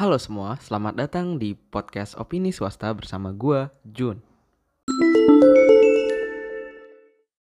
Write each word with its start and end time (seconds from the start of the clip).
Halo 0.00 0.16
semua, 0.16 0.56
selamat 0.56 0.96
datang 0.96 1.36
di 1.36 1.52
podcast 1.52 2.16
Opini 2.16 2.56
Swasta 2.56 2.88
bersama 2.96 3.36
gua, 3.36 3.68
Jun. 3.84 4.16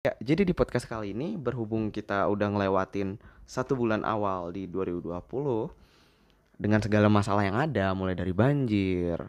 Ya, 0.01 0.17
jadi 0.17 0.41
di 0.41 0.57
podcast 0.57 0.89
kali 0.89 1.13
ini 1.13 1.37
berhubung 1.37 1.93
kita 1.93 2.25
udah 2.25 2.49
ngelewatin 2.49 3.21
satu 3.45 3.77
bulan 3.77 4.01
awal 4.01 4.49
di 4.49 4.65
2020 4.65 5.05
dengan 6.57 6.81
segala 6.81 7.13
masalah 7.13 7.45
yang 7.45 7.61
ada, 7.61 7.93
mulai 7.93 8.17
dari 8.17 8.33
banjir, 8.33 9.21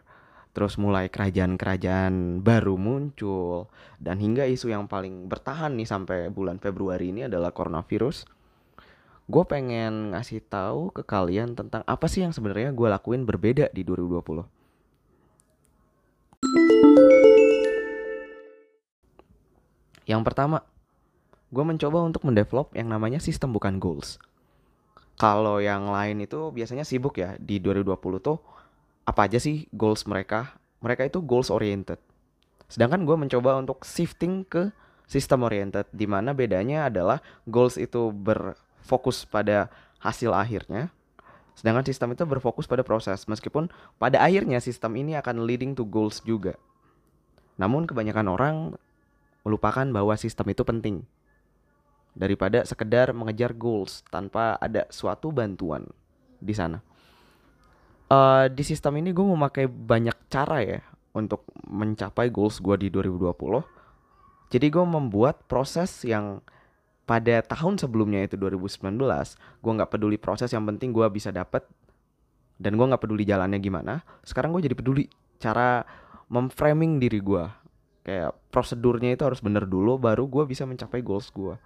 terus 0.49 0.81
mulai 0.81 1.05
kerajaan-kerajaan 1.13 2.41
baru 2.41 2.81
muncul, 2.81 3.69
dan 4.01 4.17
hingga 4.17 4.49
isu 4.49 4.73
yang 4.73 4.89
paling 4.89 5.29
bertahan 5.29 5.77
nih 5.77 5.85
sampai 5.85 6.33
bulan 6.33 6.57
Februari 6.57 7.13
ini 7.13 7.29
adalah 7.29 7.53
coronavirus 7.53 8.25
gue 9.29 9.43
pengen 9.45 10.17
ngasih 10.17 10.41
tahu 10.41 10.89
ke 10.89 11.05
kalian 11.05 11.53
tentang 11.53 11.85
apa 11.85 12.09
sih 12.09 12.25
yang 12.25 12.33
sebenarnya 12.33 12.73
gue 12.73 12.87
lakuin 12.89 13.29
berbeda 13.29 13.69
di 13.69 13.85
2020. 13.85 14.41
Yang 20.09 20.21
pertama, 20.25 20.65
gue 21.53 21.61
mencoba 21.61 22.01
untuk 22.01 22.25
mendevelop 22.25 22.73
yang 22.73 22.89
namanya 22.89 23.21
sistem 23.21 23.53
bukan 23.53 23.77
goals. 23.77 24.17
Kalau 25.21 25.61
yang 25.61 25.93
lain 25.93 26.25
itu 26.25 26.49
biasanya 26.49 26.81
sibuk 26.81 27.21
ya 27.21 27.37
di 27.37 27.61
2020 27.61 28.17
tuh 28.17 28.41
apa 29.05 29.29
aja 29.29 29.37
sih 29.37 29.69
goals 29.69 30.09
mereka? 30.09 30.57
Mereka 30.81 31.05
itu 31.05 31.21
goals 31.21 31.53
oriented. 31.53 32.01
Sedangkan 32.65 33.05
gue 33.05 33.13
mencoba 33.13 33.61
untuk 33.61 33.85
shifting 33.85 34.41
ke 34.41 34.73
sistem 35.05 35.45
oriented, 35.45 35.85
di 35.93 36.09
mana 36.09 36.33
bedanya 36.33 36.89
adalah 36.89 37.21
goals 37.45 37.77
itu 37.77 38.09
berfokus 38.89 39.21
pada 39.21 39.69
hasil 40.01 40.33
akhirnya, 40.33 40.89
sedangkan 41.53 41.85
sistem 41.85 42.17
itu 42.17 42.25
berfokus 42.25 42.65
pada 42.65 42.81
proses. 42.81 43.29
Meskipun 43.29 43.69
pada 44.01 44.17
akhirnya 44.17 44.57
sistem 44.57 44.97
ini 44.97 45.13
akan 45.13 45.45
leading 45.45 45.77
to 45.77 45.85
goals 45.85 46.25
juga. 46.25 46.57
Namun 47.61 47.85
kebanyakan 47.85 48.25
orang 48.33 48.55
melupakan 49.45 49.85
bahwa 49.85 50.17
sistem 50.17 50.49
itu 50.49 50.65
penting 50.65 51.05
daripada 52.17 52.65
sekedar 52.65 53.13
mengejar 53.13 53.53
goals 53.53 54.01
tanpa 54.09 54.57
ada 54.57 54.89
suatu 54.89 55.29
bantuan 55.29 55.85
di 56.41 56.57
sana. 56.57 56.81
Uh, 58.09 58.49
di 58.49 58.65
sistem 58.65 58.97
ini 58.97 59.13
gue 59.13 59.21
memakai 59.21 59.69
banyak 59.69 60.17
cara 60.33 60.65
ya 60.65 60.81
untuk 61.13 61.45
mencapai 61.69 62.33
goals 62.33 62.57
gue 62.57 62.73
di 62.81 62.89
2020. 62.89 63.61
Jadi 64.49 64.65
gue 64.65 64.81
membuat 64.81 65.45
proses 65.45 66.01
yang 66.01 66.41
pada 67.09 67.41
tahun 67.41 67.81
sebelumnya 67.81 68.21
itu 68.21 68.37
2019 68.37 68.85
gue 69.65 69.71
nggak 69.73 69.89
peduli 69.89 70.21
proses 70.21 70.53
yang 70.53 70.69
penting 70.69 70.93
gue 70.93 71.09
bisa 71.09 71.33
dapet 71.33 71.65
dan 72.61 72.77
gue 72.77 72.85
nggak 72.85 73.01
peduli 73.01 73.25
jalannya 73.25 73.57
gimana. 73.57 74.05
Sekarang 74.21 74.53
gue 74.53 74.61
jadi 74.61 74.77
peduli 74.77 75.09
cara 75.41 75.81
memframing 76.29 77.01
diri 77.01 77.17
gue 77.17 77.43
kayak 78.05 78.37
prosedurnya 78.53 79.17
itu 79.17 79.25
harus 79.25 79.41
bener 79.41 79.65
dulu 79.65 79.97
baru 79.97 80.29
gue 80.29 80.45
bisa 80.45 80.69
mencapai 80.69 81.01
goals 81.01 81.33
gue 81.33 81.57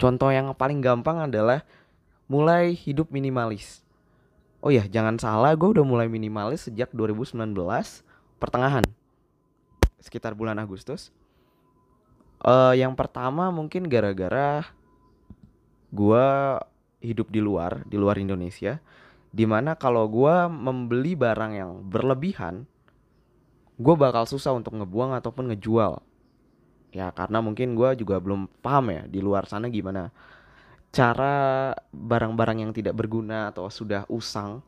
contoh 0.00 0.32
yang 0.32 0.56
paling 0.56 0.80
gampang 0.80 1.28
adalah 1.28 1.60
mulai 2.24 2.72
hidup 2.72 3.12
minimalis. 3.12 3.84
Oh 4.64 4.72
ya 4.72 4.88
jangan 4.88 5.20
salah 5.20 5.52
gue 5.52 5.68
udah 5.76 5.84
mulai 5.84 6.08
minimalis 6.08 6.68
sejak 6.68 6.88
2019 6.96 7.36
pertengahan 8.40 8.84
sekitar 10.00 10.32
bulan 10.32 10.56
Agustus 10.56 11.12
uh, 12.44 12.74
yang 12.76 12.96
pertama 12.96 13.52
mungkin 13.52 13.86
gara-gara 13.86 14.64
gue 15.90 16.26
hidup 17.02 17.28
di 17.32 17.40
luar 17.42 17.82
di 17.88 17.96
luar 17.98 18.20
Indonesia 18.20 18.78
di 19.30 19.46
mana 19.46 19.78
kalau 19.78 20.06
gue 20.10 20.34
membeli 20.50 21.14
barang 21.14 21.52
yang 21.54 21.70
berlebihan 21.86 22.66
gue 23.80 23.94
bakal 23.96 24.28
susah 24.28 24.52
untuk 24.52 24.76
ngebuang 24.76 25.16
ataupun 25.16 25.54
ngejual. 25.54 26.04
Ya 26.90 27.08
karena 27.14 27.38
mungkin 27.40 27.78
gue 27.78 28.02
juga 28.02 28.18
belum 28.18 28.50
paham 28.60 28.92
ya 28.92 29.02
di 29.06 29.22
luar 29.22 29.46
sana 29.46 29.70
gimana 29.70 30.10
cara 30.90 31.70
barang-barang 31.94 32.66
yang 32.66 32.72
tidak 32.74 32.98
berguna 32.98 33.54
atau 33.54 33.70
sudah 33.70 34.04
usang 34.10 34.58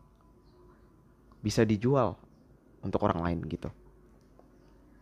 bisa 1.43 1.67
dijual 1.67 2.15
untuk 2.79 3.03
orang 3.03 3.27
lain 3.27 3.39
gitu. 3.51 3.69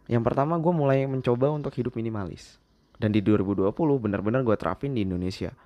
Yang 0.08 0.32
pertama 0.32 0.56
gue 0.56 0.72
mulai 0.72 1.04
mencoba 1.04 1.52
untuk 1.52 1.76
hidup 1.76 1.92
minimalis 1.94 2.59
dan 3.00 3.16
di 3.16 3.24
2020 3.24 3.72
benar-benar 3.96 4.44
gue 4.44 4.56
terapin 4.60 4.92
di 4.92 5.08
Indonesia. 5.08 5.56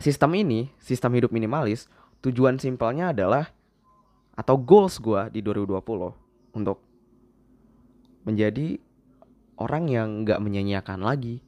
Sistem 0.00 0.32
ini 0.32 0.72
sistem 0.80 1.12
hidup 1.20 1.28
minimalis 1.28 1.92
tujuan 2.24 2.56
simpelnya 2.56 3.12
adalah 3.12 3.52
atau 4.32 4.56
goals 4.56 4.96
gue 4.96 5.28
di 5.32 5.40
2020 5.44 6.56
untuk 6.56 6.80
menjadi 8.24 8.80
orang 9.60 9.84
yang 9.92 10.08
nggak 10.24 10.40
menyanyiakan 10.40 11.00
lagi. 11.04 11.44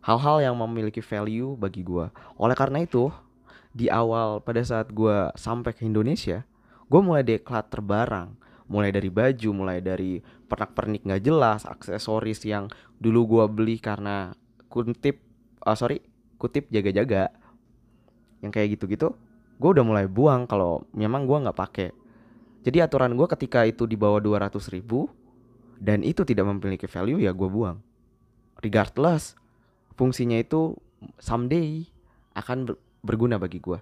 Hal-hal 0.00 0.40
yang 0.40 0.56
memiliki 0.56 1.04
value 1.04 1.60
bagi 1.60 1.84
gue. 1.84 2.08
Oleh 2.40 2.56
karena 2.56 2.80
itu, 2.80 3.12
di 3.70 3.92
awal 3.92 4.40
pada 4.40 4.64
saat 4.64 4.88
gue 4.90 5.28
sampai 5.36 5.76
ke 5.76 5.84
Indonesia, 5.84 6.42
gue 6.88 7.00
mulai 7.04 7.20
declutter 7.20 7.84
barang, 7.84 8.32
mulai 8.64 8.90
dari 8.90 9.12
baju, 9.12 9.50
mulai 9.52 9.84
dari 9.84 10.24
pernak-pernik 10.50 11.06
nggak 11.06 11.22
jelas, 11.22 11.62
aksesoris 11.62 12.42
yang 12.42 12.66
dulu 12.98 13.38
gue 13.38 13.44
beli 13.46 13.76
karena 13.78 14.34
kutip, 14.66 15.22
uh, 15.62 15.78
sorry, 15.78 16.02
kutip 16.42 16.66
jaga-jaga, 16.74 17.30
yang 18.42 18.50
kayak 18.50 18.76
gitu-gitu, 18.76 19.14
gue 19.60 19.70
udah 19.70 19.84
mulai 19.84 20.06
buang 20.08 20.48
kalau 20.50 20.84
memang 20.96 21.28
gue 21.28 21.38
nggak 21.38 21.58
pakai. 21.58 21.88
Jadi 22.60 22.82
aturan 22.84 23.16
gue 23.16 23.24
ketika 23.30 23.64
itu 23.64 23.88
di 23.88 23.96
bawah 23.96 24.20
200 24.20 24.52
ribu 24.72 25.08
dan 25.80 26.04
itu 26.04 26.24
tidak 26.28 26.44
memiliki 26.48 26.84
value 26.84 27.20
ya 27.20 27.32
gue 27.32 27.48
buang. 27.48 27.80
Regardless 28.60 29.36
fungsinya 29.96 30.36
itu 30.36 30.76
someday 31.16 31.88
akan 32.36 32.68
ber 32.68 32.74
berguna 33.00 33.40
bagi 33.40 33.64
gue. 33.64 33.80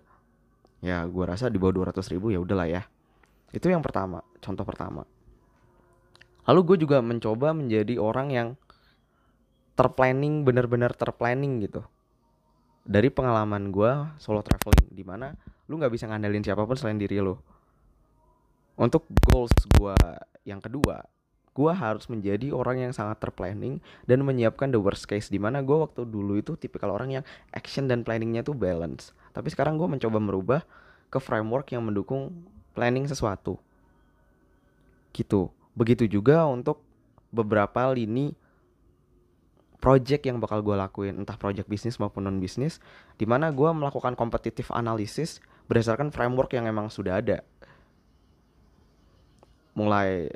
Ya 0.78 1.02
gue 1.06 1.24
rasa 1.26 1.50
di 1.50 1.58
bawah 1.58 1.90
200 1.90 2.14
ribu 2.14 2.30
ya 2.30 2.38
udahlah 2.38 2.70
ya. 2.70 2.82
Itu 3.50 3.66
yang 3.66 3.82
pertama, 3.82 4.22
contoh 4.38 4.62
pertama. 4.62 5.02
Lalu 6.48 6.60
gue 6.64 6.76
juga 6.88 7.04
mencoba 7.04 7.52
menjadi 7.52 8.00
orang 8.00 8.28
yang 8.32 8.48
terplanning 9.76 10.42
bener-bener 10.48 10.90
terplanning 10.96 11.60
gitu. 11.60 11.84
Dari 12.88 13.12
pengalaman 13.12 13.68
gue 13.68 13.92
solo 14.16 14.40
traveling 14.40 14.88
di 14.88 15.04
mana 15.04 15.36
lu 15.68 15.76
nggak 15.76 15.92
bisa 15.92 16.08
ngandelin 16.08 16.40
siapa 16.40 16.64
pun 16.64 16.74
selain 16.74 16.96
diri 16.96 17.20
lo 17.20 17.44
untuk 18.78 19.04
goals 19.28 19.52
gue 19.76 19.94
yang 20.48 20.64
kedua 20.64 21.04
gue 21.52 21.72
harus 21.74 22.06
menjadi 22.06 22.54
orang 22.54 22.88
yang 22.88 22.92
sangat 22.94 23.18
terplanning 23.18 23.82
dan 24.06 24.22
menyiapkan 24.22 24.70
the 24.70 24.78
worst 24.78 25.10
case 25.10 25.26
di 25.26 25.42
mana 25.42 25.58
gue 25.58 25.74
waktu 25.74 26.06
dulu 26.06 26.38
itu 26.38 26.54
tipikal 26.54 26.94
orang 26.94 27.20
yang 27.20 27.24
action 27.50 27.90
dan 27.90 28.06
planningnya 28.06 28.46
tuh 28.46 28.54
balance. 28.54 29.10
Tapi 29.34 29.50
sekarang 29.50 29.74
gue 29.74 29.90
mencoba 29.90 30.22
merubah 30.22 30.60
ke 31.10 31.18
framework 31.18 31.74
yang 31.74 31.82
mendukung 31.82 32.30
planning 32.78 33.10
sesuatu. 33.10 33.58
Gitu 35.10 35.50
begitu 35.78 36.10
juga 36.10 36.42
untuk 36.50 36.82
beberapa 37.30 37.94
lini 37.94 38.34
project 39.78 40.26
yang 40.26 40.42
bakal 40.42 40.58
gue 40.58 40.74
lakuin 40.74 41.22
entah 41.22 41.38
project 41.38 41.70
bisnis 41.70 42.02
maupun 42.02 42.26
non 42.26 42.42
bisnis 42.42 42.82
di 43.14 43.24
mana 43.30 43.54
gue 43.54 43.70
melakukan 43.70 44.18
competitive 44.18 44.74
analysis 44.74 45.38
berdasarkan 45.70 46.10
framework 46.10 46.50
yang 46.50 46.66
emang 46.66 46.90
sudah 46.90 47.22
ada. 47.22 47.46
Mulai 49.78 50.34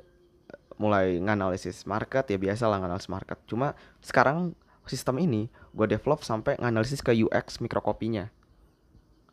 mulai 0.79 1.19
nganalisis 1.19 1.83
market 1.91 2.31
ya 2.31 2.39
biasa 2.39 2.71
lah 2.71 2.79
nganalisis 2.79 3.11
market. 3.11 3.39
Cuma 3.51 3.75
sekarang 3.99 4.55
sistem 4.87 5.19
ini 5.19 5.51
gue 5.75 5.87
develop 5.91 6.23
sampai 6.23 6.55
nganalisis 6.63 7.03
ke 7.03 7.11
UX 7.11 7.59
mikrokopinya. 7.59 8.31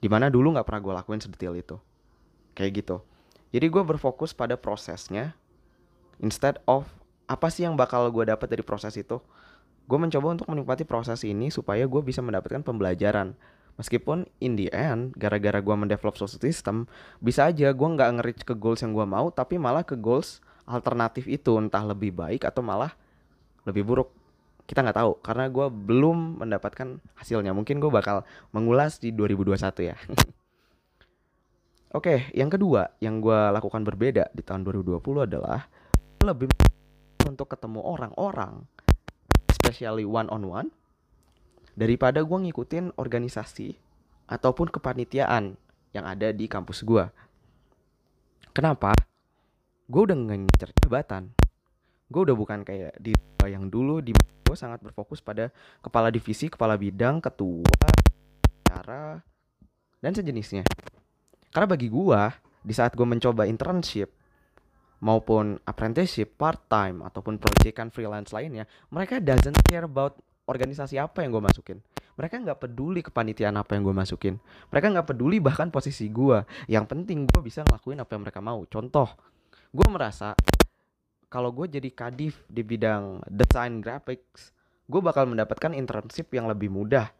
Di 0.01 0.09
mana 0.09 0.33
dulu 0.33 0.57
nggak 0.57 0.65
pernah 0.65 0.81
gue 0.81 0.93
lakuin 1.05 1.21
sedetail 1.21 1.53
itu. 1.53 1.77
Kayak 2.57 2.81
gitu. 2.81 2.97
Jadi 3.53 3.65
gue 3.69 3.83
berfokus 3.85 4.33
pada 4.33 4.57
prosesnya 4.57 5.37
instead 6.19 6.59
of 6.67 6.87
apa 7.29 7.47
sih 7.51 7.67
yang 7.67 7.77
bakal 7.77 8.07
gue 8.09 8.27
dapat 8.29 8.47
dari 8.49 8.63
proses 8.65 8.95
itu 8.95 9.19
gue 9.89 9.97
mencoba 9.97 10.37
untuk 10.37 10.47
menikmati 10.49 10.85
proses 10.85 11.25
ini 11.25 11.49
supaya 11.49 11.85
gue 11.89 12.01
bisa 12.05 12.21
mendapatkan 12.21 12.61
pembelajaran 12.61 13.33
Meskipun 13.79 14.27
in 14.43 14.59
the 14.59 14.67
end, 14.75 15.15
gara-gara 15.15 15.63
gue 15.63 15.71
mendevelop 15.71 16.19
suatu 16.19 16.35
sistem, 16.35 16.83
bisa 17.23 17.47
aja 17.47 17.71
gue 17.71 17.87
nggak 17.95 18.19
nge-reach 18.19 18.43
ke 18.43 18.51
goals 18.51 18.83
yang 18.83 18.91
gue 18.91 19.07
mau, 19.07 19.31
tapi 19.31 19.55
malah 19.55 19.87
ke 19.87 19.95
goals 19.95 20.43
alternatif 20.67 21.31
itu 21.31 21.55
entah 21.55 21.87
lebih 21.87 22.11
baik 22.11 22.43
atau 22.43 22.59
malah 22.59 22.91
lebih 23.63 23.87
buruk. 23.87 24.11
Kita 24.67 24.83
nggak 24.83 24.99
tahu 24.99 25.11
karena 25.23 25.47
gue 25.47 25.65
belum 25.71 26.43
mendapatkan 26.43 26.99
hasilnya. 27.15 27.55
Mungkin 27.55 27.79
gue 27.79 27.87
bakal 27.87 28.27
mengulas 28.51 28.99
di 28.99 29.15
2021 29.15 29.55
ya. 29.79 29.95
Oke, 31.97 32.27
yang 32.35 32.51
kedua 32.51 32.99
yang 32.99 33.23
gue 33.23 33.39
lakukan 33.49 33.87
berbeda 33.87 34.27
di 34.35 34.43
tahun 34.43 34.67
2020 34.67 35.23
adalah 35.23 35.71
lebih 36.23 36.51
untuk 37.27 37.47
ketemu 37.51 37.79
orang-orang, 37.83 38.67
especially 39.51 40.03
one 40.03 40.27
on 40.27 40.43
one, 40.47 40.69
daripada 41.79 42.19
gue 42.19 42.37
ngikutin 42.49 42.99
organisasi 42.99 43.77
ataupun 44.27 44.67
kepanitiaan 44.67 45.55
yang 45.95 46.05
ada 46.05 46.29
di 46.35 46.45
kampus 46.45 46.83
gue. 46.83 47.07
Kenapa? 48.51 48.91
Gue 49.87 50.05
udah 50.05 50.17
ngincer 50.17 50.75
jabatan. 50.83 51.31
Gue 52.09 52.27
udah 52.27 52.35
bukan 52.35 52.61
kayak 52.65 52.99
di 52.99 53.15
yang 53.47 53.71
dulu 53.71 54.03
di 54.03 54.11
gue 54.13 54.57
sangat 54.57 54.83
berfokus 54.83 55.23
pada 55.23 55.53
kepala 55.79 56.11
divisi, 56.11 56.49
kepala 56.51 56.75
bidang, 56.75 57.23
ketua, 57.23 57.89
cara, 58.65 59.21
dan 60.01 60.11
sejenisnya. 60.11 60.65
Karena 61.53 61.67
bagi 61.69 61.87
gue, 61.87 62.21
di 62.65 62.73
saat 62.73 62.93
gue 62.97 63.05
mencoba 63.05 63.45
internship, 63.45 64.09
maupun 64.99 65.59
apprenticeship, 65.63 66.35
part 66.35 66.67
time 66.67 67.03
ataupun 67.03 67.39
proyekan 67.39 67.91
freelance 67.91 68.35
lainnya, 68.35 68.67
mereka 68.91 69.19
doesn't 69.19 69.59
care 69.67 69.87
about 69.87 70.19
organisasi 70.47 70.99
apa 70.99 71.23
yang 71.23 71.35
gue 71.35 71.43
masukin. 71.43 71.77
Mereka 72.19 72.35
nggak 72.43 72.59
peduli 72.59 72.99
kepanitiaan 72.99 73.55
apa 73.55 73.79
yang 73.79 73.87
gue 73.87 73.95
masukin. 73.95 74.35
Mereka 74.75 74.91
nggak 74.91 75.07
peduli 75.15 75.39
bahkan 75.39 75.71
posisi 75.71 76.11
gue. 76.11 76.43
Yang 76.67 76.85
penting 76.91 77.23
gue 77.23 77.39
bisa 77.39 77.63
ngelakuin 77.63 78.03
apa 78.03 78.11
yang 78.11 78.21
mereka 78.27 78.43
mau. 78.43 78.59
Contoh, 78.67 79.07
gue 79.71 79.87
merasa 79.87 80.35
kalau 81.29 81.53
gue 81.53 81.69
jadi 81.69 81.87
kadif 81.93 82.41
di 82.49 82.65
bidang 82.65 83.23
desain 83.29 83.79
graphics, 83.79 84.51
gue 84.89 84.99
bakal 84.99 85.29
mendapatkan 85.29 85.71
internship 85.77 86.33
yang 86.33 86.49
lebih 86.49 86.67
mudah. 86.73 87.13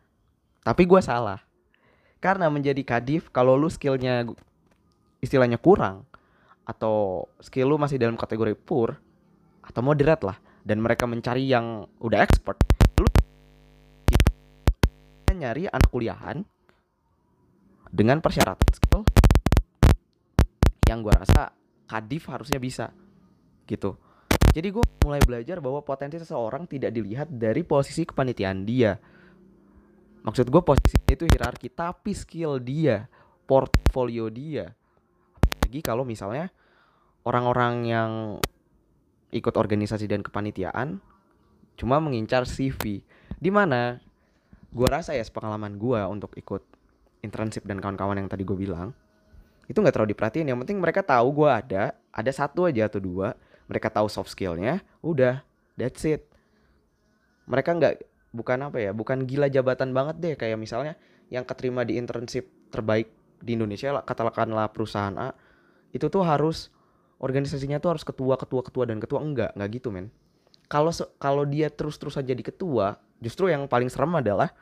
Tapi 0.65 0.83
gue 0.89 0.99
salah. 0.99 1.39
Karena 2.19 2.51
menjadi 2.51 2.83
kadif, 2.83 3.31
kalau 3.31 3.55
lu 3.55 3.71
skillnya 3.71 4.27
istilahnya 5.23 5.61
kurang, 5.61 6.08
atau 6.69 7.25
skill 7.41 7.73
lu 7.73 7.81
masih 7.81 7.97
dalam 7.97 8.13
kategori 8.13 8.53
poor 8.53 8.93
atau 9.65 9.81
moderate 9.81 10.21
lah 10.21 10.37
dan 10.61 10.77
mereka 10.77 11.09
mencari 11.09 11.49
yang 11.49 11.89
udah 11.97 12.21
expert 12.21 12.61
lu 13.01 13.09
nyari 15.39 15.71
anak 15.71 15.87
kuliahan 15.87 16.43
dengan 17.89 18.19
persyaratan 18.19 18.69
skill 18.75 19.01
yang 20.91 20.99
gua 20.99 21.15
rasa 21.15 21.55
kadif 21.89 22.29
harusnya 22.29 22.61
bisa 22.61 22.93
gitu. 23.65 23.97
Jadi 24.49 24.73
gue 24.73 24.81
mulai 25.05 25.21
belajar 25.21 25.61
bahwa 25.61 25.85
potensi 25.85 26.17
seseorang 26.17 26.65
tidak 26.65 26.89
dilihat 26.89 27.29
dari 27.29 27.61
posisi 27.61 28.01
kepanitiaan 28.01 28.65
dia. 28.65 28.97
Maksud 30.25 30.49
gue 30.49 30.61
posisi 30.65 30.97
itu 31.05 31.29
hierarki 31.29 31.69
tapi 31.69 32.17
skill 32.17 32.57
dia 32.57 33.05
portfolio 33.45 34.25
dia. 34.33 34.73
Lagi 35.61 35.85
kalau 35.85 36.01
misalnya 36.01 36.49
orang-orang 37.23 37.87
yang 37.87 38.11
ikut 39.29 39.53
organisasi 39.53 40.09
dan 40.09 40.25
kepanitiaan 40.25 41.01
cuma 41.79 42.01
mengincar 42.01 42.43
CV 42.43 42.99
di 43.39 43.51
mana 43.53 44.03
gue 44.69 44.87
rasa 44.89 45.15
ya 45.15 45.23
pengalaman 45.31 45.79
gue 45.79 46.01
untuk 46.05 46.35
ikut 46.35 46.61
internship 47.25 47.65
dan 47.65 47.79
kawan-kawan 47.79 48.19
yang 48.19 48.29
tadi 48.29 48.43
gue 48.45 48.57
bilang 48.57 48.93
itu 49.69 49.77
nggak 49.77 49.93
terlalu 49.93 50.17
diperhatiin. 50.17 50.49
Yang 50.49 50.59
penting 50.65 50.77
mereka 50.81 51.05
tahu 51.05 51.45
gue 51.45 51.49
ada 51.49 51.93
ada 52.09 52.31
satu 52.33 52.65
aja 52.65 52.89
atau 52.89 52.97
dua 52.97 53.37
mereka 53.69 53.93
tahu 53.93 54.09
soft 54.09 54.33
skillnya 54.33 54.81
udah 55.05 55.45
that's 55.77 56.01
it. 56.09 56.25
Mereka 57.45 57.77
nggak 57.77 57.93
bukan 58.33 58.57
apa 58.65 58.77
ya 58.81 58.91
bukan 58.93 59.29
gila 59.29 59.45
jabatan 59.45 59.93
banget 59.93 60.15
deh. 60.17 60.33
Kayak 60.33 60.57
misalnya 60.57 60.93
yang 61.29 61.45
keterima 61.45 61.85
di 61.85 62.01
internship 62.01 62.49
terbaik 62.73 63.13
di 63.39 63.55
Indonesia 63.55 64.01
katakanlah 64.01 64.73
perusahaan 64.73 65.13
A 65.15 65.37
itu 65.93 66.09
tuh 66.09 66.25
harus 66.25 66.73
organisasinya 67.19 67.77
tuh 67.83 67.95
harus 67.95 68.03
ketua 68.07 68.39
ketua 68.39 68.61
ketua 68.63 68.83
dan 68.87 68.97
ketua. 69.03 69.19
Enggak 69.19 69.51
enggak 69.53 69.69
gitu 69.79 69.91
men. 69.91 70.09
Kalau 70.71 70.89
kalau 71.19 71.43
dia 71.43 71.67
terus 71.67 71.99
terus 71.99 72.15
aja 72.15 72.31
jadi 72.31 72.41
ketua 72.41 72.97
justru 73.19 73.51
yang 73.51 73.67
paling 73.67 73.91
serem 73.91 74.15
adalah 74.15 74.55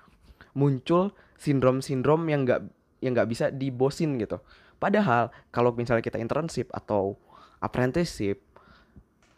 muncul 0.58 1.14
sindrom 1.38 1.80
sindrom 1.86 2.26
yang 2.26 2.44
enggak 2.44 2.62
yang 3.00 3.14
nggak 3.14 3.30
bisa 3.30 3.46
dibosin 3.54 4.18
gitu. 4.18 4.42
Padahal 4.82 5.30
kalau 5.54 5.74
misalnya 5.74 6.02
kita 6.02 6.18
internship 6.18 6.70
atau 6.74 7.18
apprenticeship 7.62 8.42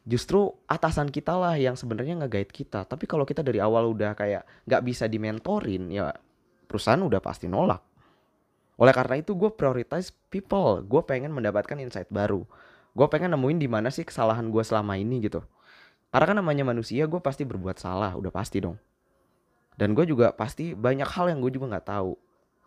justru 0.08 0.52
atasan 0.66 1.12
kita 1.12 1.36
lah 1.36 1.60
yang 1.60 1.76
sebenarnya 1.76 2.24
nge-guide 2.24 2.52
kita. 2.52 2.88
Tapi 2.88 3.06
kalau 3.06 3.28
kita 3.28 3.44
dari 3.44 3.60
awal 3.60 3.92
udah 3.92 4.16
kayak 4.16 4.48
nggak 4.64 4.82
bisa 4.88 5.06
dimentorin 5.12 5.92
ya 5.92 6.12
perusahaan 6.66 7.00
udah 7.00 7.20
pasti 7.20 7.52
nolak. 7.52 7.84
Oleh 8.80 8.96
karena 8.96 9.20
itu 9.20 9.36
gue 9.36 9.52
prioritize 9.52 10.16
people. 10.32 10.80
Gue 10.88 11.04
pengen 11.04 11.36
mendapatkan 11.36 11.76
insight 11.76 12.08
baru 12.08 12.48
gue 13.00 13.08
pengen 13.08 13.32
nemuin 13.32 13.64
di 13.64 13.72
mana 13.72 13.88
sih 13.88 14.04
kesalahan 14.04 14.52
gue 14.52 14.60
selama 14.60 15.00
ini 15.00 15.24
gitu. 15.24 15.40
Karena 16.12 16.36
kan 16.36 16.38
namanya 16.44 16.68
manusia 16.68 17.08
gue 17.08 17.22
pasti 17.24 17.48
berbuat 17.48 17.80
salah 17.80 18.12
udah 18.20 18.28
pasti 18.28 18.60
dong. 18.60 18.76
Dan 19.80 19.96
gue 19.96 20.04
juga 20.04 20.36
pasti 20.36 20.76
banyak 20.76 21.08
hal 21.08 21.32
yang 21.32 21.40
gue 21.40 21.56
juga 21.56 21.72
nggak 21.72 21.88
tahu. 21.88 22.20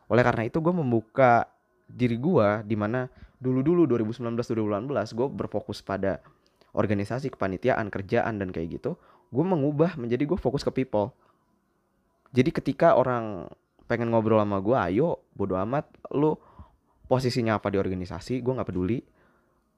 Oleh 0.09 0.25
karena 0.25 0.49
itu 0.49 0.65
gue 0.65 0.73
membuka 0.73 1.53
diri 1.85 2.17
gue 2.17 2.65
di 2.65 2.73
mana 2.81 3.13
dulu-dulu 3.37 3.85
2019 3.85 4.41
2018 4.41 4.89
gue 5.13 5.29
berfokus 5.29 5.85
pada 5.85 6.25
organisasi 6.73 7.29
kepanitiaan 7.37 7.93
kerjaan 7.93 8.41
dan 8.41 8.49
kayak 8.49 8.81
gitu 8.81 8.97
gue 9.29 9.45
mengubah 9.45 10.01
menjadi 10.01 10.25
gue 10.25 10.39
fokus 10.41 10.65
ke 10.65 10.73
people. 10.73 11.13
Jadi 12.33 12.49
ketika 12.49 12.97
orang 12.97 13.53
pengen 13.85 14.09
ngobrol 14.09 14.41
sama 14.41 14.65
gue 14.65 14.77
ayo 14.89 15.21
bodo 15.37 15.61
amat 15.61 15.85
lu 16.17 16.41
posisinya 17.05 17.61
apa 17.61 17.69
di 17.69 17.77
organisasi? 17.77 18.41
Gue 18.41 18.57
nggak 18.57 18.73
peduli 18.73 19.05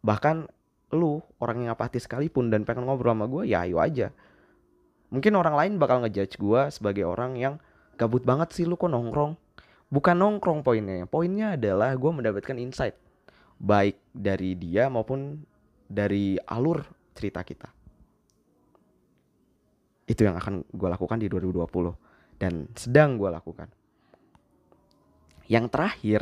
bahkan 0.04 0.44
lu 0.92 1.24
orang 1.40 1.64
yang 1.64 1.72
apatis 1.72 2.04
sekalipun 2.04 2.52
dan 2.52 2.68
pengen 2.68 2.84
ngobrol 2.84 3.16
sama 3.16 3.26
gue 3.26 3.48
ya 3.48 3.64
ayo 3.64 3.80
aja. 3.80 4.12
Mungkin 5.08 5.32
orang 5.34 5.56
lain 5.56 5.72
bakal 5.80 6.04
ngejudge 6.04 6.36
gue 6.36 6.60
sebagai 6.68 7.08
orang 7.08 7.40
yang 7.40 7.54
gabut 7.96 8.22
banget 8.22 8.52
sih 8.52 8.68
lu 8.68 8.76
kok 8.76 8.92
nongkrong. 8.92 9.34
Bukan 9.88 10.16
nongkrong 10.20 10.60
poinnya 10.60 11.08
poinnya 11.08 11.56
adalah 11.56 11.96
gue 11.96 12.10
mendapatkan 12.12 12.60
insight. 12.60 12.94
Baik 13.56 13.96
dari 14.12 14.54
dia 14.54 14.92
maupun 14.92 15.40
dari 15.88 16.36
alur 16.36 16.84
cerita 17.16 17.40
kita. 17.40 17.72
Itu 20.04 20.28
yang 20.28 20.36
akan 20.36 20.68
gue 20.68 20.88
lakukan 20.92 21.16
di 21.16 21.32
2020 21.32 22.36
dan 22.36 22.68
sedang 22.76 23.16
gue 23.16 23.30
lakukan. 23.32 23.72
Yang 25.48 25.66
terakhir 25.72 26.20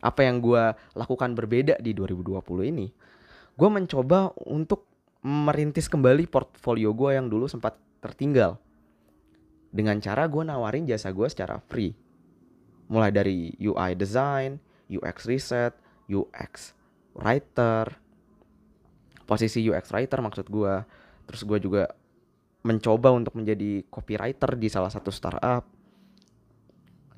apa 0.00 0.24
yang 0.24 0.40
gue 0.40 0.72
lakukan 0.96 1.36
berbeda 1.36 1.76
di 1.80 1.92
2020 1.92 2.40
ini 2.72 2.88
gue 3.60 3.68
mencoba 3.68 4.32
untuk 4.48 4.88
merintis 5.20 5.84
kembali 5.92 6.24
portfolio 6.32 6.96
gue 6.96 7.12
yang 7.12 7.28
dulu 7.28 7.44
sempat 7.44 7.76
tertinggal. 8.00 8.56
Dengan 9.70 10.00
cara 10.00 10.26
gue 10.26 10.42
nawarin 10.42 10.88
jasa 10.88 11.12
gue 11.12 11.28
secara 11.28 11.60
free. 11.68 11.92
Mulai 12.90 13.10
dari 13.12 13.54
UI 13.60 13.94
design, 13.94 14.58
UX 14.88 15.28
reset, 15.28 15.76
UX 16.08 16.74
writer. 17.14 17.94
Posisi 19.28 19.62
UX 19.68 19.92
writer 19.94 20.18
maksud 20.24 20.48
gue 20.48 20.74
terus 21.28 21.46
gue 21.46 21.60
juga 21.62 21.84
mencoba 22.66 23.14
untuk 23.14 23.38
menjadi 23.38 23.86
copywriter 23.86 24.58
di 24.58 24.66
salah 24.66 24.90
satu 24.90 25.14
startup 25.14 25.62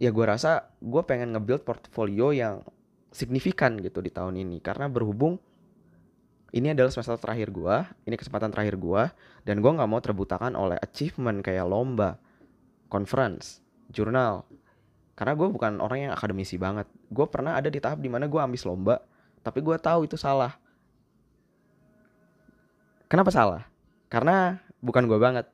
ya 0.01 0.13
gue 0.13 0.25
rasa 0.25 0.73
gue 0.81 1.03
pengen 1.05 1.37
nge-build 1.37 1.65
portfolio 1.65 2.33
yang 2.33 2.65
signifikan 3.13 3.77
gitu 3.81 4.01
di 4.01 4.09
tahun 4.09 4.41
ini 4.41 4.61
karena 4.65 4.89
berhubung 4.89 5.37
ini 6.53 6.77
adalah 6.77 6.93
semester 6.93 7.17
terakhir 7.17 7.49
gue, 7.49 7.77
ini 8.05 8.13
kesempatan 8.13 8.53
terakhir 8.53 8.77
gue, 8.77 9.03
dan 9.49 9.65
gue 9.65 9.73
nggak 9.73 9.89
mau 9.89 10.05
terbutakan 10.05 10.53
oleh 10.53 10.77
achievement 10.85 11.41
kayak 11.41 11.65
lomba, 11.65 12.21
conference, 12.93 13.65
jurnal. 13.89 14.45
Karena 15.17 15.33
gue 15.33 15.49
bukan 15.49 15.81
orang 15.81 16.09
yang 16.09 16.13
akademisi 16.13 16.61
banget. 16.61 16.85
Gue 17.09 17.25
pernah 17.25 17.57
ada 17.57 17.73
di 17.73 17.81
tahap 17.81 18.05
di 18.05 18.13
mana 18.13 18.29
gue 18.29 18.37
ambis 18.37 18.69
lomba, 18.69 19.01
tapi 19.41 19.65
gue 19.65 19.77
tahu 19.81 20.05
itu 20.05 20.21
salah. 20.21 20.53
Kenapa 23.09 23.33
salah? 23.33 23.65
Karena 24.13 24.61
bukan 24.85 25.09
gue 25.09 25.17
banget. 25.17 25.49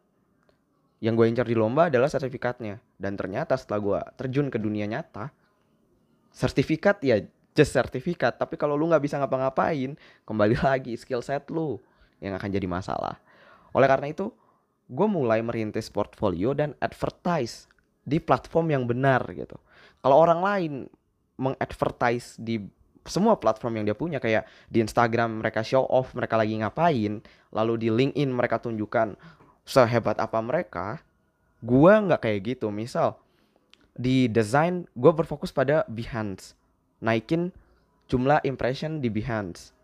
Yang 0.99 1.15
gue 1.15 1.27
incar 1.31 1.47
di 1.47 1.55
lomba 1.55 1.87
adalah 1.87 2.11
sertifikatnya. 2.11 2.83
Dan 2.99 3.15
ternyata 3.15 3.55
setelah 3.55 3.81
gue 3.81 4.01
terjun 4.19 4.51
ke 4.51 4.59
dunia 4.59 4.87
nyata, 4.91 5.31
sertifikat 6.35 6.99
ya 7.07 7.23
just 7.55 7.75
sertifikat. 7.75 8.39
Tapi 8.39 8.59
kalau 8.59 8.75
lu 8.75 8.91
nggak 8.91 9.03
bisa 9.03 9.19
ngapa-ngapain 9.19 9.95
kembali 10.27 10.57
lagi 10.69 10.95
skill 10.99 11.23
set 11.23 11.51
lu 11.51 11.79
yang 12.19 12.35
akan 12.35 12.51
jadi 12.51 12.67
masalah. 12.67 13.19
Oleh 13.75 13.87
karena 13.87 14.11
itu 14.11 14.31
gue 14.89 15.09
mulai 15.09 15.45
merintis 15.45 15.93
portfolio 15.93 16.57
dan 16.57 16.73
advertise 16.81 17.69
di 18.09 18.19
platform 18.19 18.73
yang 18.73 18.85
benar 18.89 19.21
gitu. 19.37 19.61
Kalau 20.01 20.17
orang 20.17 20.41
lain 20.41 20.73
mengadvertise 21.39 22.41
di 22.41 22.59
semua 23.05 23.37
platform 23.41 23.81
yang 23.81 23.85
dia 23.89 23.97
punya 23.97 24.19
kayak 24.21 24.45
di 24.69 24.85
Instagram 24.85 25.41
mereka 25.41 25.65
show 25.65 25.85
off 25.89 26.13
mereka 26.13 26.37
lagi 26.37 26.61
ngapain 26.61 27.25
lalu 27.57 27.75
di 27.81 27.89
LinkedIn 27.89 28.29
mereka 28.29 28.61
tunjukkan 28.61 29.17
sehebat 29.69 30.17
apa 30.17 30.41
mereka 30.41 31.05
gue 31.61 31.93
nggak 31.93 32.25
kayak 32.25 32.57
gitu 32.57 32.73
misal 32.73 33.21
di 33.93 34.33
desain 34.33 34.89
gue 34.97 35.13
berfokus 35.13 35.53
pada 35.53 35.85
Behance 35.93 36.57
naikin 37.05 37.53
jumlah 38.09 38.41
impression 38.49 39.05
di 39.05 39.13
Behance. 39.13 39.77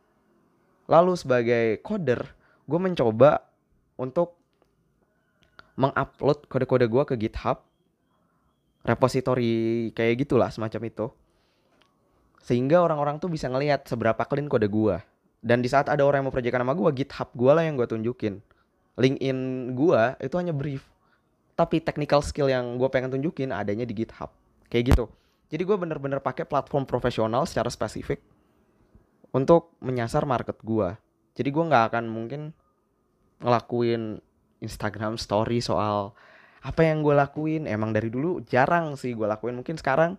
Lalu 0.88 1.12
sebagai 1.16 1.64
coder, 1.84 2.32
gue 2.64 2.80
mencoba 2.80 3.44
untuk 4.00 4.36
mengupload 5.76 6.48
kode-kode 6.48 6.86
gue 6.88 7.02
ke 7.04 7.14
GitHub, 7.20 7.60
repository 8.84 9.92
kayak 9.92 10.24
gitulah 10.24 10.48
semacam 10.48 10.82
itu. 10.88 11.06
sehingga 12.44 12.84
orang-orang 12.84 13.16
tuh 13.16 13.32
bisa 13.32 13.48
ngelihat 13.48 13.88
seberapa 13.88 14.20
clean 14.28 14.52
kode 14.52 14.68
gua 14.68 15.00
dan 15.40 15.64
di 15.64 15.68
saat 15.72 15.88
ada 15.88 16.04
orang 16.04 16.20
yang 16.20 16.28
mau 16.28 16.36
proyekkan 16.36 16.60
nama 16.60 16.76
gua 16.76 16.92
GitHub 16.92 17.32
gua 17.32 17.56
lah 17.56 17.64
yang 17.64 17.80
gua 17.80 17.88
tunjukin 17.88 18.44
LinkedIn 18.98 19.72
gua 19.74 20.14
itu 20.22 20.34
hanya 20.38 20.54
brief. 20.54 20.86
Tapi 21.54 21.78
technical 21.78 22.18
skill 22.18 22.50
yang 22.50 22.82
gue 22.82 22.90
pengen 22.90 23.14
tunjukin 23.14 23.54
adanya 23.54 23.86
di 23.86 23.94
GitHub. 23.94 24.34
Kayak 24.66 24.90
gitu. 24.90 25.04
Jadi 25.54 25.62
gue 25.62 25.76
bener-bener 25.78 26.18
pakai 26.18 26.42
platform 26.42 26.82
profesional 26.82 27.46
secara 27.46 27.70
spesifik 27.70 28.18
untuk 29.30 29.70
menyasar 29.78 30.26
market 30.26 30.58
gue 30.66 30.98
jadi 31.34 31.48
gue 31.50 31.64
nggak 31.66 31.84
akan 31.92 32.04
mungkin 32.06 32.54
ngelakuin 33.42 34.22
Instagram 34.62 35.18
story 35.18 35.58
soal 35.58 36.14
apa 36.62 36.86
yang 36.86 37.02
gue 37.02 37.12
lakuin. 37.12 37.66
Emang 37.66 37.90
dari 37.90 38.08
dulu 38.08 38.40
jarang 38.46 38.94
sih 38.94 39.12
gue 39.12 39.26
lakuin. 39.26 39.58
Mungkin 39.58 39.76
sekarang 39.76 40.16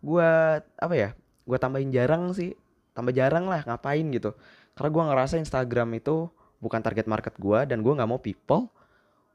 gue 0.00 0.30
apa 0.62 0.94
ya 0.94 1.10
gue 1.44 1.58
tambahin 1.58 1.90
jarang 1.90 2.30
sih. 2.32 2.54
Tambah 2.94 3.10
jarang 3.10 3.50
lah 3.50 3.66
ngapain 3.66 4.06
gitu. 4.14 4.38
Karena 4.78 4.90
gue 4.94 5.02
ngerasa 5.10 5.34
Instagram 5.42 5.98
itu 5.98 6.30
bukan 6.64 6.80
target 6.80 7.04
market 7.04 7.36
gue 7.36 7.60
dan 7.68 7.84
gue 7.84 7.92
nggak 7.92 8.08
mau 8.08 8.16
people 8.16 8.72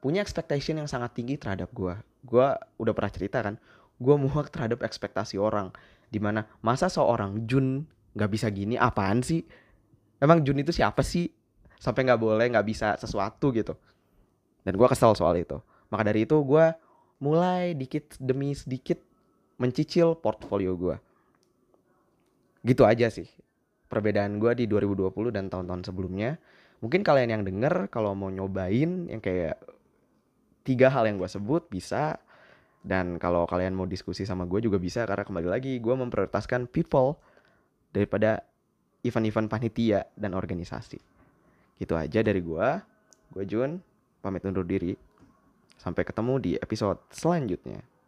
punya 0.02 0.26
expectation 0.26 0.82
yang 0.82 0.90
sangat 0.90 1.14
tinggi 1.14 1.38
terhadap 1.38 1.70
gue. 1.70 1.94
Gue 2.26 2.58
udah 2.82 2.94
pernah 2.98 3.12
cerita 3.14 3.46
kan, 3.46 3.62
gue 4.02 4.16
muak 4.18 4.50
terhadap 4.50 4.82
ekspektasi 4.82 5.38
orang. 5.38 5.70
Di 6.10 6.18
mana 6.18 6.50
masa 6.66 6.90
seorang 6.90 7.46
Jun 7.46 7.86
nggak 8.18 8.32
bisa 8.34 8.50
gini, 8.50 8.74
apaan 8.74 9.22
sih? 9.22 9.46
Emang 10.18 10.42
Jun 10.42 10.58
itu 10.58 10.74
siapa 10.74 11.06
sih? 11.06 11.30
Sampai 11.78 12.10
nggak 12.10 12.18
boleh, 12.18 12.50
nggak 12.50 12.66
bisa 12.66 12.98
sesuatu 12.98 13.54
gitu. 13.54 13.78
Dan 14.66 14.74
gue 14.74 14.88
kesel 14.90 15.14
soal 15.14 15.38
itu. 15.38 15.62
Maka 15.94 16.10
dari 16.10 16.26
itu 16.26 16.36
gue 16.42 16.66
mulai 17.22 17.76
dikit 17.76 18.18
demi 18.18 18.56
sedikit 18.58 18.98
mencicil 19.60 20.18
portfolio 20.18 20.74
gue. 20.74 20.96
Gitu 22.66 22.84
aja 22.84 23.08
sih 23.12 23.28
perbedaan 23.90 24.38
gue 24.38 24.54
di 24.54 24.66
2020 24.70 25.34
dan 25.34 25.50
tahun-tahun 25.50 25.90
sebelumnya. 25.90 26.38
Mungkin 26.80 27.04
kalian 27.04 27.30
yang 27.40 27.44
denger 27.44 27.92
kalau 27.92 28.16
mau 28.16 28.32
nyobain 28.32 29.08
yang 29.12 29.20
kayak 29.20 29.60
tiga 30.64 30.88
hal 30.88 31.08
yang 31.08 31.20
gue 31.20 31.28
sebut 31.28 31.68
bisa. 31.68 32.20
Dan 32.80 33.20
kalau 33.20 33.44
kalian 33.44 33.76
mau 33.76 33.84
diskusi 33.84 34.24
sama 34.24 34.48
gue 34.48 34.64
juga 34.64 34.80
bisa 34.80 35.04
karena 35.04 35.28
kembali 35.28 35.48
lagi 35.52 35.84
gue 35.84 35.96
memprioritaskan 36.00 36.72
people 36.72 37.20
daripada 37.92 38.40
event-event 39.04 39.52
panitia 39.52 40.08
dan 40.16 40.32
organisasi. 40.32 41.00
Gitu 41.76 41.94
aja 42.00 42.24
dari 42.24 42.40
gue 42.40 42.68
gue 43.36 43.44
Jun 43.44 43.84
pamit 44.24 44.48
undur 44.48 44.64
diri. 44.64 44.96
Sampai 45.76 46.08
ketemu 46.08 46.34
di 46.40 46.52
episode 46.56 47.04
selanjutnya 47.12 47.99